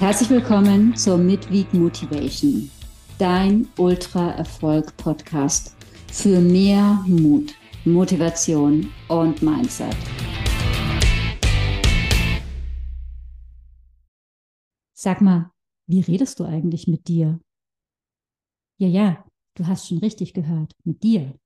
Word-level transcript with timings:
Herzlich 0.00 0.30
willkommen 0.30 0.96
zur 0.96 1.18
Midweek 1.18 1.74
Motivation, 1.74 2.70
dein 3.18 3.68
Ultra-Erfolg-Podcast 3.76 5.76
für 6.10 6.40
mehr 6.40 7.04
Mut, 7.06 7.54
Motivation 7.84 8.90
und 9.08 9.42
Mindset. 9.42 9.94
Sag 14.94 15.20
mal, 15.20 15.50
wie 15.86 16.00
redest 16.00 16.40
du 16.40 16.44
eigentlich 16.44 16.88
mit 16.88 17.06
dir? 17.06 17.38
Ja, 18.78 18.88
ja, 18.88 19.26
du 19.52 19.66
hast 19.66 19.86
schon 19.86 19.98
richtig 19.98 20.32
gehört, 20.32 20.74
mit 20.82 21.02
dir. 21.02 21.38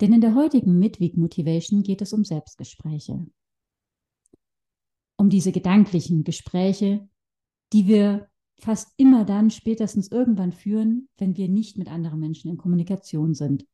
Denn 0.00 0.12
in 0.12 0.20
der 0.20 0.34
heutigen 0.34 0.80
Midweek 0.80 1.16
Motivation 1.16 1.84
geht 1.84 2.02
es 2.02 2.12
um 2.12 2.24
Selbstgespräche. 2.24 3.24
Um 5.16 5.30
diese 5.30 5.52
gedanklichen 5.52 6.24
Gespräche, 6.24 7.08
die 7.74 7.88
wir 7.88 8.30
fast 8.60 8.94
immer 8.96 9.24
dann 9.24 9.50
spätestens 9.50 10.08
irgendwann 10.10 10.52
führen, 10.52 11.08
wenn 11.18 11.36
wir 11.36 11.48
nicht 11.48 11.76
mit 11.76 11.88
anderen 11.88 12.20
Menschen 12.20 12.50
in 12.50 12.56
Kommunikation 12.56 13.34
sind 13.34 13.66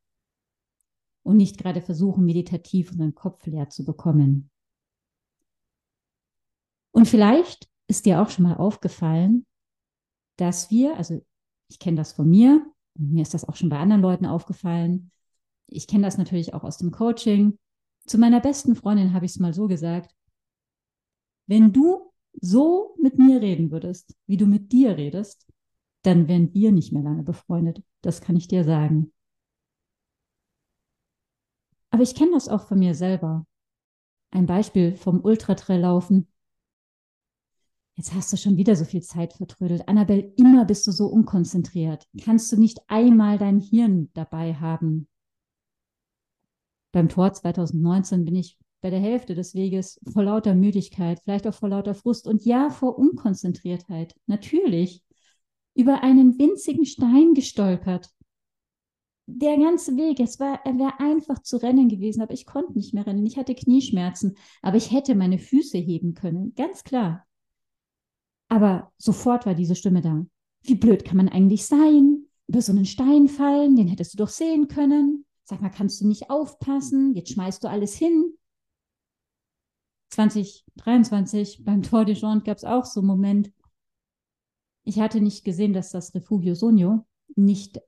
und 1.22 1.36
nicht 1.36 1.58
gerade 1.58 1.82
versuchen, 1.82 2.24
meditativ 2.24 2.92
unseren 2.92 3.14
Kopf 3.14 3.44
leer 3.46 3.68
zu 3.68 3.84
bekommen. 3.84 4.50
Und 6.92 7.08
vielleicht 7.08 7.68
ist 7.88 8.06
dir 8.06 8.22
auch 8.22 8.30
schon 8.30 8.44
mal 8.44 8.56
aufgefallen, 8.56 9.44
dass 10.36 10.70
wir, 10.70 10.96
also 10.96 11.22
ich 11.68 11.78
kenne 11.78 11.98
das 11.98 12.14
von 12.14 12.28
mir, 12.28 12.64
mir 12.94 13.20
ist 13.20 13.34
das 13.34 13.44
auch 13.44 13.54
schon 13.54 13.68
bei 13.68 13.78
anderen 13.78 14.00
Leuten 14.00 14.24
aufgefallen, 14.24 15.12
ich 15.66 15.86
kenne 15.86 16.04
das 16.04 16.16
natürlich 16.16 16.54
auch 16.54 16.64
aus 16.64 16.78
dem 16.78 16.90
Coaching. 16.90 17.58
Zu 18.06 18.16
meiner 18.16 18.40
besten 18.40 18.74
Freundin 18.74 19.12
habe 19.12 19.26
ich 19.26 19.32
es 19.32 19.38
mal 19.38 19.52
so 19.52 19.68
gesagt, 19.68 20.16
wenn 21.46 21.72
du 21.72 22.09
so 22.40 22.96
mit 23.00 23.18
mir 23.18 23.40
reden 23.40 23.70
würdest, 23.70 24.16
wie 24.26 24.36
du 24.36 24.46
mit 24.46 24.72
dir 24.72 24.96
redest, 24.96 25.46
dann 26.02 26.28
wären 26.28 26.52
wir 26.54 26.72
nicht 26.72 26.92
mehr 26.92 27.02
lange 27.02 27.22
befreundet. 27.22 27.82
Das 28.00 28.20
kann 28.20 28.36
ich 28.36 28.48
dir 28.48 28.64
sagen. 28.64 29.12
Aber 31.90 32.02
ich 32.02 32.14
kenne 32.14 32.32
das 32.32 32.48
auch 32.48 32.66
von 32.66 32.78
mir 32.78 32.94
selber. 32.94 33.46
Ein 34.30 34.46
Beispiel 34.46 34.96
vom 34.96 35.20
Ultratrail-Laufen. 35.20 36.28
Jetzt 37.96 38.14
hast 38.14 38.32
du 38.32 38.36
schon 38.36 38.56
wieder 38.56 38.76
so 38.76 38.84
viel 38.84 39.02
Zeit 39.02 39.34
vertrödelt. 39.34 39.88
Annabelle, 39.88 40.32
immer 40.36 40.64
bist 40.64 40.86
du 40.86 40.92
so 40.92 41.06
unkonzentriert. 41.06 42.08
Kannst 42.22 42.50
du 42.52 42.56
nicht 42.56 42.80
einmal 42.86 43.38
dein 43.38 43.58
Hirn 43.58 44.10
dabei 44.14 44.54
haben? 44.54 45.08
Beim 46.92 47.08
Tor 47.08 47.32
2019 47.32 48.24
bin 48.24 48.36
ich 48.36 48.58
bei 48.80 48.90
der 48.90 49.00
Hälfte 49.00 49.34
des 49.34 49.54
Weges 49.54 50.00
vor 50.12 50.24
lauter 50.24 50.54
Müdigkeit, 50.54 51.20
vielleicht 51.20 51.46
auch 51.46 51.54
vor 51.54 51.68
lauter 51.68 51.94
Frust 51.94 52.26
und 52.26 52.44
ja, 52.44 52.70
vor 52.70 52.98
Unkonzentriertheit, 52.98 54.14
natürlich, 54.26 55.02
über 55.74 56.02
einen 56.02 56.38
winzigen 56.38 56.84
Stein 56.84 57.34
gestolpert. 57.34 58.10
Der 59.26 59.56
ganze 59.58 59.96
Weg, 59.96 60.18
es 60.18 60.40
war, 60.40 60.60
er 60.64 60.76
wäre 60.78 60.98
einfach 60.98 61.40
zu 61.42 61.56
rennen 61.58 61.88
gewesen, 61.88 62.20
aber 62.20 62.34
ich 62.34 62.46
konnte 62.46 62.72
nicht 62.72 62.94
mehr 62.94 63.06
rennen. 63.06 63.24
Ich 63.26 63.36
hatte 63.36 63.54
Knieschmerzen, 63.54 64.36
aber 64.60 64.76
ich 64.76 64.90
hätte 64.90 65.14
meine 65.14 65.38
Füße 65.38 65.78
heben 65.78 66.14
können, 66.14 66.54
ganz 66.56 66.82
klar. 66.82 67.26
Aber 68.48 68.92
sofort 68.98 69.46
war 69.46 69.54
diese 69.54 69.76
Stimme 69.76 70.00
da. 70.00 70.26
Wie 70.62 70.74
blöd 70.74 71.04
kann 71.04 71.16
man 71.16 71.28
eigentlich 71.28 71.66
sein? 71.66 72.24
Über 72.48 72.60
so 72.60 72.72
einen 72.72 72.86
Stein 72.86 73.28
fallen, 73.28 73.76
den 73.76 73.86
hättest 73.86 74.14
du 74.14 74.18
doch 74.18 74.28
sehen 74.28 74.66
können. 74.66 75.24
Sag 75.44 75.62
mal, 75.62 75.70
kannst 75.70 76.00
du 76.00 76.08
nicht 76.08 76.30
aufpassen? 76.30 77.14
Jetzt 77.14 77.30
schmeißt 77.30 77.62
du 77.62 77.68
alles 77.68 77.94
hin. 77.94 78.34
2023 80.10 81.64
beim 81.64 81.82
Tour 81.82 82.04
de 82.04 82.14
Jean 82.14 82.42
gab 82.42 82.56
es 82.56 82.64
auch 82.64 82.84
so 82.84 83.00
einen 83.00 83.06
Moment. 83.06 83.52
Ich 84.84 84.98
hatte 85.00 85.20
nicht 85.20 85.44
gesehen, 85.44 85.72
dass 85.72 85.90
das 85.90 86.14
Refugio 86.14 86.54
Sonio 86.54 87.06
nicht 87.36 87.80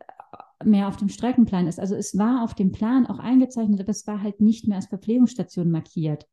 mehr 0.64 0.88
auf 0.88 0.96
dem 0.96 1.08
Streckenplan 1.08 1.66
ist. 1.66 1.80
Also 1.80 1.94
es 1.96 2.16
war 2.16 2.44
auf 2.44 2.54
dem 2.54 2.72
Plan 2.72 3.06
auch 3.06 3.18
eingezeichnet, 3.18 3.80
aber 3.80 3.90
es 3.90 4.06
war 4.06 4.22
halt 4.22 4.40
nicht 4.40 4.68
mehr 4.68 4.76
als 4.76 4.86
Verpflegungsstation 4.86 5.70
markiert. 5.70 6.28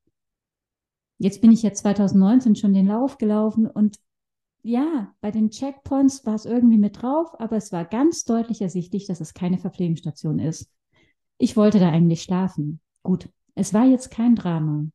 Jetzt 1.17 1.41
bin 1.41 1.51
ich 1.51 1.63
ja 1.63 1.73
2019 1.73 2.55
schon 2.55 2.73
den 2.73 2.87
Lauf 2.87 3.17
gelaufen 3.17 3.67
und 3.67 3.97
ja, 4.61 5.13
bei 5.21 5.31
den 5.31 5.49
Checkpoints 5.49 6.25
war 6.25 6.35
es 6.35 6.45
irgendwie 6.45 6.77
mit 6.77 7.01
drauf, 7.01 7.39
aber 7.39 7.55
es 7.55 7.71
war 7.71 7.85
ganz 7.85 8.25
deutlich 8.25 8.61
ersichtlich, 8.61 9.07
dass 9.07 9.21
es 9.21 9.33
keine 9.33 9.57
Verpflegungsstation 9.57 10.39
ist. 10.39 10.69
Ich 11.37 11.55
wollte 11.55 11.79
da 11.79 11.89
eigentlich 11.89 12.21
schlafen. 12.21 12.81
Gut, 13.03 13.29
es 13.55 13.73
war 13.73 13.85
jetzt 13.85 14.11
kein 14.11 14.35
Drama. 14.35 14.87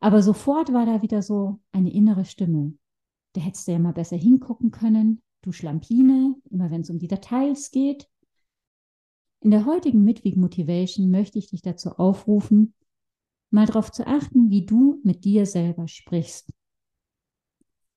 Aber 0.00 0.22
sofort 0.22 0.72
war 0.72 0.86
da 0.86 1.02
wieder 1.02 1.22
so 1.22 1.60
eine 1.72 1.92
innere 1.92 2.24
Stimme. 2.24 2.74
Da 3.32 3.40
hättest 3.40 3.68
du 3.68 3.72
ja 3.72 3.78
mal 3.78 3.92
besser 3.92 4.16
hingucken 4.16 4.70
können, 4.70 5.22
du 5.42 5.52
Schlampine, 5.52 6.36
immer 6.50 6.70
wenn 6.70 6.82
es 6.82 6.90
um 6.90 6.98
die 6.98 7.08
Details 7.08 7.70
geht. 7.70 8.08
In 9.40 9.50
der 9.50 9.66
heutigen 9.66 10.04
Midweek 10.04 10.36
Motivation 10.36 11.10
möchte 11.10 11.38
ich 11.38 11.48
dich 11.48 11.62
dazu 11.62 11.90
aufrufen, 11.90 12.74
mal 13.50 13.66
darauf 13.66 13.92
zu 13.92 14.06
achten, 14.06 14.50
wie 14.50 14.66
du 14.66 15.00
mit 15.04 15.24
dir 15.24 15.46
selber 15.46 15.88
sprichst. 15.88 16.52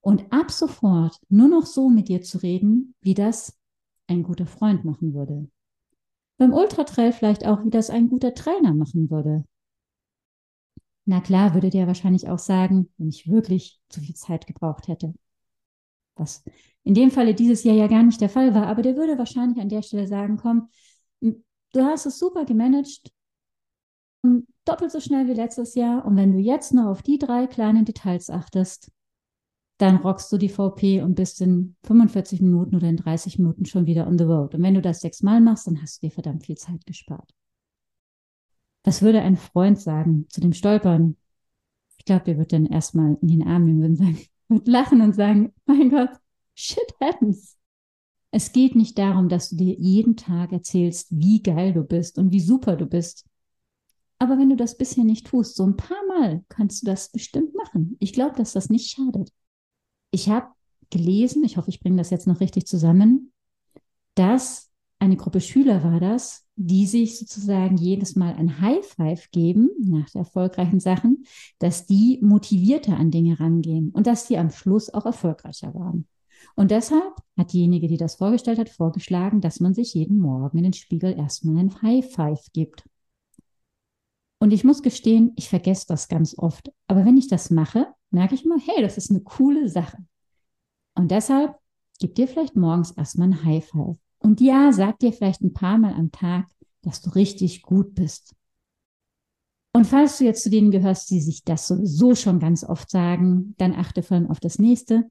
Und 0.00 0.32
ab 0.32 0.50
sofort 0.50 1.18
nur 1.28 1.48
noch 1.48 1.66
so 1.66 1.88
mit 1.90 2.08
dir 2.08 2.22
zu 2.22 2.38
reden, 2.38 2.94
wie 3.00 3.14
das 3.14 3.58
ein 4.06 4.22
guter 4.22 4.46
Freund 4.46 4.84
machen 4.84 5.14
würde. 5.14 5.48
Beim 6.38 6.54
Ultratrail 6.54 7.12
vielleicht 7.12 7.46
auch, 7.46 7.64
wie 7.64 7.70
das 7.70 7.90
ein 7.90 8.08
guter 8.08 8.34
Trainer 8.34 8.74
machen 8.74 9.10
würde. 9.10 9.44
Na 11.10 11.20
klar, 11.20 11.54
würde 11.54 11.70
der 11.70 11.88
wahrscheinlich 11.88 12.28
auch 12.28 12.38
sagen, 12.38 12.88
wenn 12.96 13.08
ich 13.08 13.28
wirklich 13.28 13.80
zu 13.88 14.00
viel 14.00 14.14
Zeit 14.14 14.46
gebraucht 14.46 14.86
hätte. 14.86 15.12
Was 16.14 16.44
in 16.84 16.94
dem 16.94 17.10
Falle 17.10 17.34
dieses 17.34 17.64
Jahr 17.64 17.74
ja 17.74 17.88
gar 17.88 18.04
nicht 18.04 18.20
der 18.20 18.28
Fall 18.28 18.54
war, 18.54 18.68
aber 18.68 18.82
der 18.82 18.94
würde 18.94 19.18
wahrscheinlich 19.18 19.60
an 19.60 19.68
der 19.68 19.82
Stelle 19.82 20.06
sagen, 20.06 20.36
komm, 20.36 20.68
du 21.20 21.82
hast 21.82 22.06
es 22.06 22.20
super 22.20 22.44
gemanagt, 22.44 23.12
doppelt 24.64 24.92
so 24.92 25.00
schnell 25.00 25.26
wie 25.26 25.32
letztes 25.32 25.74
Jahr 25.74 26.04
und 26.04 26.14
wenn 26.14 26.30
du 26.30 26.38
jetzt 26.38 26.72
noch 26.72 26.86
auf 26.86 27.02
die 27.02 27.18
drei 27.18 27.48
kleinen 27.48 27.84
Details 27.84 28.30
achtest, 28.30 28.92
dann 29.78 29.96
rockst 29.96 30.30
du 30.30 30.38
die 30.38 30.48
VP 30.48 31.02
und 31.02 31.16
bist 31.16 31.40
in 31.40 31.74
45 31.86 32.40
Minuten 32.40 32.76
oder 32.76 32.88
in 32.88 32.98
30 32.98 33.36
Minuten 33.40 33.64
schon 33.64 33.86
wieder 33.86 34.06
on 34.06 34.16
the 34.16 34.24
road. 34.24 34.54
Und 34.54 34.62
wenn 34.62 34.74
du 34.74 34.80
das 34.80 35.00
sechsmal 35.00 35.40
machst, 35.40 35.66
dann 35.66 35.82
hast 35.82 36.00
du 36.00 36.06
dir 36.06 36.12
verdammt 36.12 36.46
viel 36.46 36.56
Zeit 36.56 36.86
gespart. 36.86 37.34
Was 38.84 39.02
würde 39.02 39.20
ein 39.20 39.36
Freund 39.36 39.78
sagen 39.78 40.26
zu 40.28 40.40
dem 40.40 40.52
Stolpern? 40.52 41.16
Ich 41.98 42.04
glaube, 42.04 42.24
der 42.24 42.38
wird 42.38 42.52
dann 42.52 42.66
erstmal 42.66 43.18
in 43.20 43.28
den 43.28 43.46
Arm 43.46 43.64
nehmen 43.64 43.84
und 43.84 43.96
sagen, 43.96 44.18
wird 44.48 44.68
lachen 44.68 45.00
und 45.00 45.14
sagen, 45.14 45.52
mein 45.66 45.90
Gott, 45.90 46.10
shit 46.54 46.94
happens. 47.00 47.56
Es 48.30 48.52
geht 48.52 48.76
nicht 48.76 48.96
darum, 48.98 49.28
dass 49.28 49.50
du 49.50 49.56
dir 49.56 49.74
jeden 49.74 50.16
Tag 50.16 50.52
erzählst, 50.52 51.08
wie 51.10 51.42
geil 51.42 51.72
du 51.72 51.82
bist 51.82 52.18
und 52.18 52.32
wie 52.32 52.40
super 52.40 52.76
du 52.76 52.86
bist. 52.86 53.26
Aber 54.18 54.38
wenn 54.38 54.50
du 54.50 54.56
das 54.56 54.76
bisher 54.76 55.04
nicht 55.04 55.26
tust, 55.26 55.56
so 55.56 55.64
ein 55.64 55.76
paar 55.76 56.06
Mal 56.06 56.44
kannst 56.48 56.82
du 56.82 56.86
das 56.86 57.10
bestimmt 57.10 57.54
machen. 57.54 57.96
Ich 58.00 58.12
glaube, 58.12 58.36
dass 58.36 58.52
das 58.52 58.70
nicht 58.70 58.90
schadet. 58.90 59.32
Ich 60.10 60.28
habe 60.28 60.48
gelesen, 60.90 61.42
ich 61.42 61.56
hoffe, 61.56 61.70
ich 61.70 61.80
bringe 61.80 61.96
das 61.96 62.10
jetzt 62.10 62.26
noch 62.26 62.40
richtig 62.40 62.66
zusammen, 62.66 63.32
dass 64.14 64.70
eine 64.98 65.16
Gruppe 65.16 65.40
Schüler 65.40 65.82
war 65.82 66.00
das, 66.00 66.46
die 66.62 66.86
sich 66.86 67.18
sozusagen 67.18 67.78
jedes 67.78 68.16
Mal 68.16 68.34
ein 68.34 68.60
High 68.60 68.84
Five 68.86 69.30
geben 69.30 69.70
nach 69.78 70.14
erfolgreichen 70.14 70.78
Sachen, 70.78 71.24
dass 71.58 71.86
die 71.86 72.18
motivierter 72.20 72.98
an 72.98 73.10
Dinge 73.10 73.40
rangehen 73.40 73.90
und 73.90 74.06
dass 74.06 74.26
die 74.26 74.36
am 74.36 74.50
Schluss 74.50 74.92
auch 74.92 75.06
erfolgreicher 75.06 75.74
waren. 75.74 76.06
Und 76.56 76.70
deshalb 76.70 77.16
hat 77.38 77.54
diejenige, 77.54 77.88
die 77.88 77.96
das 77.96 78.16
vorgestellt 78.16 78.58
hat, 78.58 78.68
vorgeschlagen, 78.68 79.40
dass 79.40 79.60
man 79.60 79.72
sich 79.72 79.94
jeden 79.94 80.18
Morgen 80.18 80.58
in 80.58 80.64
den 80.64 80.72
Spiegel 80.74 81.16
erstmal 81.16 81.56
ein 81.56 81.80
High 81.80 82.12
Five 82.12 82.44
gibt. 82.52 82.84
Und 84.38 84.52
ich 84.52 84.62
muss 84.62 84.82
gestehen, 84.82 85.32
ich 85.36 85.48
vergesse 85.48 85.86
das 85.88 86.08
ganz 86.08 86.36
oft. 86.36 86.70
Aber 86.88 87.06
wenn 87.06 87.16
ich 87.16 87.28
das 87.28 87.50
mache, 87.50 87.86
merke 88.10 88.34
ich 88.34 88.44
immer, 88.44 88.58
hey, 88.58 88.82
das 88.82 88.98
ist 88.98 89.10
eine 89.10 89.20
coole 89.20 89.70
Sache. 89.70 89.96
Und 90.94 91.10
deshalb 91.10 91.54
gib 91.98 92.16
dir 92.16 92.28
vielleicht 92.28 92.56
morgens 92.56 92.90
erstmal 92.90 93.28
ein 93.28 93.44
High 93.44 93.64
Five. 93.64 93.96
Und 94.20 94.40
ja, 94.40 94.72
sag 94.72 94.98
dir 95.00 95.12
vielleicht 95.12 95.42
ein 95.42 95.52
paar 95.52 95.78
Mal 95.78 95.94
am 95.94 96.12
Tag, 96.12 96.46
dass 96.82 97.00
du 97.00 97.10
richtig 97.10 97.62
gut 97.62 97.94
bist. 97.94 98.34
Und 99.72 99.86
falls 99.86 100.18
du 100.18 100.24
jetzt 100.24 100.42
zu 100.42 100.50
denen 100.50 100.70
gehörst, 100.70 101.10
die 101.10 101.20
sich 101.20 101.44
das 101.44 101.66
sowieso 101.66 102.14
schon 102.14 102.38
ganz 102.38 102.64
oft 102.64 102.90
sagen, 102.90 103.54
dann 103.58 103.74
achte 103.74 104.02
vor 104.02 104.16
allem 104.16 104.30
auf 104.30 104.40
das 104.40 104.58
nächste. 104.58 105.10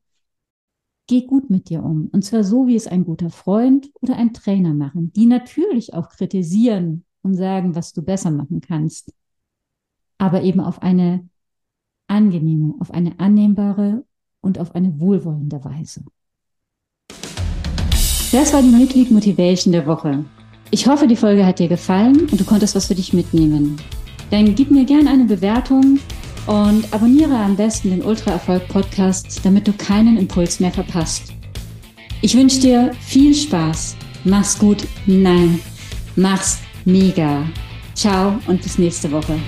Geh 1.07 1.25
gut 1.25 1.49
mit 1.49 1.69
dir 1.69 1.83
um. 1.83 2.07
Und 2.11 2.23
zwar 2.23 2.43
so, 2.43 2.67
wie 2.67 2.75
es 2.75 2.85
ein 2.85 3.03
guter 3.03 3.29
Freund 3.29 3.89
oder 4.01 4.15
ein 4.15 4.33
Trainer 4.33 4.73
machen, 4.73 5.11
die 5.13 5.25
natürlich 5.25 5.93
auch 5.93 6.09
kritisieren 6.09 7.05
und 7.21 7.35
sagen, 7.35 7.73
was 7.73 7.93
du 7.93 8.03
besser 8.03 8.31
machen 8.31 8.61
kannst. 8.61 9.13
Aber 10.17 10.43
eben 10.43 10.59
auf 10.59 10.81
eine 10.81 11.27
angenehme, 12.07 12.75
auf 12.79 12.91
eine 12.91 13.19
annehmbare 13.19 14.05
und 14.41 14.59
auf 14.59 14.75
eine 14.75 14.99
wohlwollende 14.99 15.63
Weise. 15.63 16.03
Das 18.31 18.53
war 18.53 18.61
die 18.61 18.69
Midweek 18.69 19.09
Motivation 19.09 19.71
der 19.71 19.87
Woche. 19.87 20.23
Ich 20.69 20.85
hoffe, 20.85 21.07
die 21.07 21.15
Folge 21.15 21.45
hat 21.45 21.57
dir 21.57 21.67
gefallen 21.67 22.27
und 22.29 22.39
du 22.39 22.43
konntest 22.43 22.75
was 22.75 22.85
für 22.85 22.93
dich 22.93 23.11
mitnehmen. 23.11 23.77
Dann 24.29 24.53
gib 24.53 24.69
mir 24.69 24.85
gerne 24.85 25.09
eine 25.09 25.25
Bewertung 25.25 25.99
und 26.45 26.93
abonniere 26.93 27.35
am 27.35 27.55
besten 27.55 27.89
den 27.89 28.03
Ultra 28.03 28.31
Erfolg 28.33 28.67
Podcast, 28.67 29.41
damit 29.43 29.67
du 29.67 29.73
keinen 29.73 30.17
Impuls 30.17 30.59
mehr 30.59 30.71
verpasst. 30.71 31.33
Ich 32.21 32.35
wünsche 32.35 32.59
dir 32.59 32.91
viel 32.99 33.33
Spaß. 33.33 33.95
Mach's 34.25 34.59
gut. 34.59 34.85
Nein, 35.07 35.59
mach's 36.15 36.59
mega. 36.85 37.43
Ciao 37.95 38.37
und 38.45 38.61
bis 38.61 38.77
nächste 38.77 39.11
Woche. 39.11 39.39